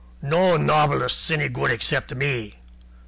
"No 0.23 0.57
novelists 0.57 1.29
any 1.29 1.47
good 1.47 1.69
except 1.69 2.15
me. 2.15 2.55